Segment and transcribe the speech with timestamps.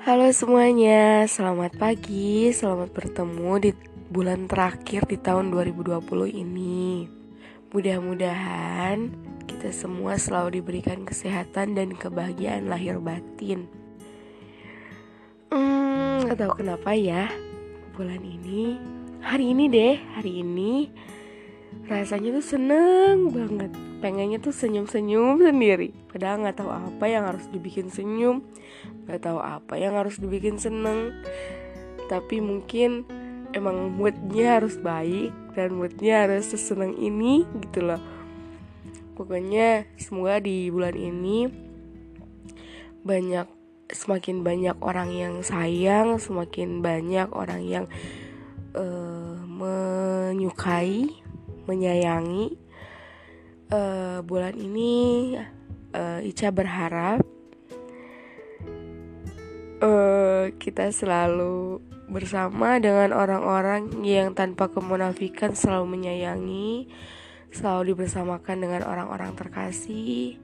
[0.00, 3.70] Halo semuanya, selamat pagi, selamat bertemu di
[4.08, 6.00] bulan terakhir di tahun 2020
[6.40, 7.04] ini.
[7.68, 9.12] Mudah-mudahan
[9.44, 13.68] kita semua selalu diberikan kesehatan dan kebahagiaan lahir batin.
[15.52, 17.28] Hmm, gak tahu kenapa ya,
[17.92, 18.80] bulan ini,
[19.20, 20.88] hari ini deh, hari ini
[21.90, 23.72] rasanya tuh seneng banget.
[24.00, 25.92] Pengennya tuh senyum-senyum sendiri.
[26.08, 28.46] Padahal nggak tahu apa yang harus dibikin senyum.
[29.06, 31.12] Nggak tahu apa yang harus dibikin seneng.
[32.06, 33.04] Tapi mungkin
[33.52, 38.00] emang moodnya harus baik dan moodnya harus seseneng ini gitu loh.
[39.18, 41.50] Pokoknya semoga di bulan ini
[43.04, 47.84] banyak semakin banyak orang yang sayang semakin banyak orang yang
[48.78, 51.19] uh, menyukai
[51.70, 52.58] menyayangi
[53.70, 55.38] uh, bulan ini
[55.94, 57.22] uh, Ica berharap
[59.80, 61.78] uh, kita selalu
[62.10, 66.90] bersama dengan orang-orang yang tanpa kemunafikan selalu menyayangi,
[67.54, 70.42] selalu dibersamakan dengan orang-orang terkasih.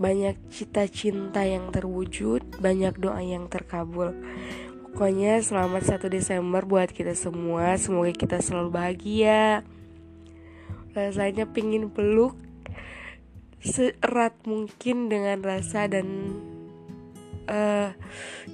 [0.00, 4.14] Banyak cita cinta yang terwujud, banyak doa yang terkabul.
[4.90, 7.76] Pokoknya selamat 1 Desember buat kita semua.
[7.76, 9.66] Semoga kita selalu bahagia
[10.94, 12.34] rasanya pingin peluk
[13.60, 16.06] seerat mungkin dengan rasa dan
[17.50, 17.92] uh,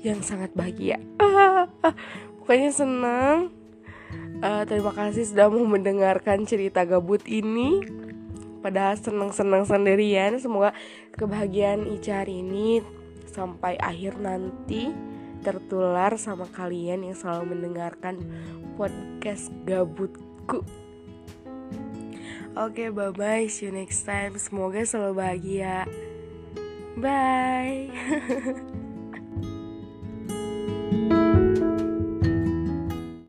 [0.02, 0.98] yang sangat bahagia.
[2.42, 3.54] Pokoknya senang.
[4.36, 7.80] Uh, terima kasih sudah mau mendengarkan cerita gabut ini.
[8.60, 10.36] Padahal senang-senang sendirian.
[10.42, 10.74] Semoga
[11.14, 12.82] kebahagiaan Ica ini
[13.30, 14.90] sampai akhir nanti
[15.46, 18.18] tertular sama kalian yang selalu mendengarkan
[18.74, 20.66] podcast gabutku.
[22.56, 23.46] Oke, okay, bye bye.
[23.52, 24.40] See you next time.
[24.40, 25.84] Semoga selalu bahagia.
[26.96, 27.92] Bye.